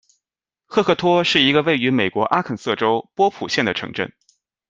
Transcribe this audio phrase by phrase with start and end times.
[0.65, 4.11] 赫克托是一个位于美国阿肯色州波普县的城镇。